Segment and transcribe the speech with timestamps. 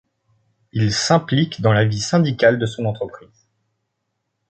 [0.71, 3.45] Il s'implique dans la vie syndicale de son entreprise.